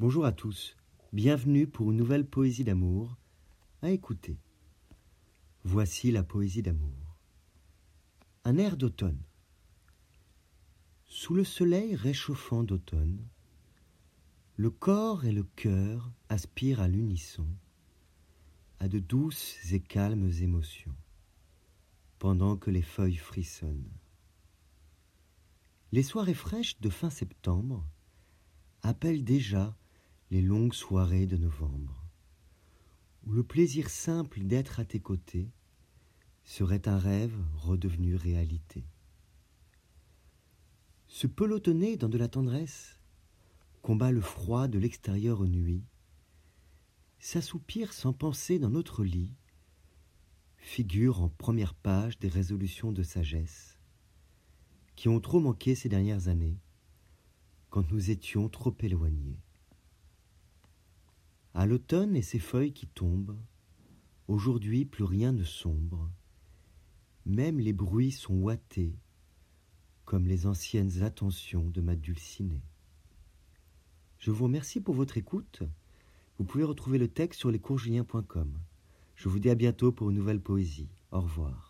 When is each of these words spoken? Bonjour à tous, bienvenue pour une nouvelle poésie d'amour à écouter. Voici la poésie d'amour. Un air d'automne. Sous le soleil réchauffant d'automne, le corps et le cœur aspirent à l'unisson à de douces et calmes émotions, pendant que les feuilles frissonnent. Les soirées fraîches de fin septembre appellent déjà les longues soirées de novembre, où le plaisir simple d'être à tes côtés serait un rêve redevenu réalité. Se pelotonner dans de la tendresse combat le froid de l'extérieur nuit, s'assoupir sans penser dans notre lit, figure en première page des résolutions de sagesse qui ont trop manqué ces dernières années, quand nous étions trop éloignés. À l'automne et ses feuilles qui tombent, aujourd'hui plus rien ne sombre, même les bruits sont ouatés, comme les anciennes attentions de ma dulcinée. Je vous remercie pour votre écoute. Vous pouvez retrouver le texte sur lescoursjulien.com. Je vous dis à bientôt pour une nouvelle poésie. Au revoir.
Bonjour 0.00 0.24
à 0.24 0.32
tous, 0.32 0.78
bienvenue 1.12 1.66
pour 1.66 1.90
une 1.90 1.98
nouvelle 1.98 2.24
poésie 2.24 2.64
d'amour 2.64 3.18
à 3.82 3.90
écouter. 3.90 4.38
Voici 5.62 6.10
la 6.10 6.22
poésie 6.22 6.62
d'amour. 6.62 7.18
Un 8.44 8.56
air 8.56 8.78
d'automne. 8.78 9.20
Sous 11.04 11.34
le 11.34 11.44
soleil 11.44 11.96
réchauffant 11.96 12.62
d'automne, 12.62 13.28
le 14.56 14.70
corps 14.70 15.26
et 15.26 15.32
le 15.32 15.42
cœur 15.42 16.10
aspirent 16.30 16.80
à 16.80 16.88
l'unisson 16.88 17.46
à 18.78 18.88
de 18.88 19.00
douces 19.00 19.70
et 19.70 19.80
calmes 19.80 20.32
émotions, 20.40 20.96
pendant 22.18 22.56
que 22.56 22.70
les 22.70 22.80
feuilles 22.80 23.16
frissonnent. 23.16 23.92
Les 25.92 26.02
soirées 26.02 26.32
fraîches 26.32 26.80
de 26.80 26.88
fin 26.88 27.10
septembre 27.10 27.86
appellent 28.82 29.24
déjà 29.24 29.76
les 30.30 30.42
longues 30.42 30.74
soirées 30.74 31.26
de 31.26 31.36
novembre, 31.36 32.04
où 33.26 33.32
le 33.32 33.42
plaisir 33.42 33.90
simple 33.90 34.40
d'être 34.40 34.78
à 34.78 34.84
tes 34.84 35.00
côtés 35.00 35.50
serait 36.44 36.86
un 36.88 36.98
rêve 36.98 37.36
redevenu 37.56 38.14
réalité. 38.14 38.84
Se 41.08 41.26
pelotonner 41.26 41.96
dans 41.96 42.08
de 42.08 42.18
la 42.18 42.28
tendresse 42.28 42.98
combat 43.82 44.12
le 44.12 44.20
froid 44.20 44.68
de 44.68 44.78
l'extérieur 44.78 45.42
nuit, 45.44 45.84
s'assoupir 47.18 47.92
sans 47.92 48.12
penser 48.12 48.58
dans 48.58 48.70
notre 48.70 49.04
lit, 49.04 49.34
figure 50.58 51.22
en 51.22 51.28
première 51.28 51.74
page 51.74 52.18
des 52.18 52.28
résolutions 52.28 52.92
de 52.92 53.02
sagesse 53.02 53.78
qui 54.94 55.08
ont 55.08 55.20
trop 55.20 55.40
manqué 55.40 55.74
ces 55.74 55.88
dernières 55.88 56.28
années, 56.28 56.58
quand 57.70 57.90
nous 57.90 58.10
étions 58.10 58.48
trop 58.48 58.74
éloignés. 58.80 59.40
À 61.54 61.66
l'automne 61.66 62.16
et 62.16 62.22
ses 62.22 62.38
feuilles 62.38 62.72
qui 62.72 62.86
tombent, 62.86 63.36
aujourd'hui 64.28 64.84
plus 64.84 65.04
rien 65.04 65.32
ne 65.32 65.44
sombre, 65.44 66.10
même 67.26 67.58
les 67.58 67.72
bruits 67.72 68.12
sont 68.12 68.34
ouatés, 68.34 68.94
comme 70.04 70.26
les 70.26 70.46
anciennes 70.46 71.02
attentions 71.02 71.68
de 71.70 71.80
ma 71.80 71.96
dulcinée. 71.96 72.62
Je 74.18 74.30
vous 74.30 74.44
remercie 74.44 74.80
pour 74.80 74.94
votre 74.94 75.16
écoute. 75.16 75.62
Vous 76.38 76.44
pouvez 76.44 76.64
retrouver 76.64 76.98
le 76.98 77.08
texte 77.08 77.40
sur 77.40 77.50
lescoursjulien.com. 77.50 78.52
Je 79.14 79.28
vous 79.28 79.38
dis 79.38 79.50
à 79.50 79.54
bientôt 79.54 79.92
pour 79.92 80.10
une 80.10 80.16
nouvelle 80.16 80.40
poésie. 80.40 80.88
Au 81.10 81.20
revoir. 81.20 81.69